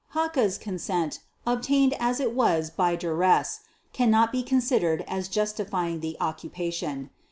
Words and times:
Hacha's 0.15 0.57
consent, 0.57 1.19
obtained 1.45 1.93
as 1.99 2.19
it 2.19 2.33
was 2.33 2.71
by 2.71 2.95
duress, 2.95 3.59
cannot 3.93 4.31
be 4.31 4.41
considered 4.41 5.05
as 5.07 5.27
justifying 5.27 5.99
the 5.99 6.17
occupation. 6.19 7.11